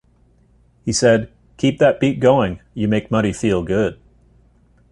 [0.83, 3.99] He said 'keep that beat going, you make Muddy feel good.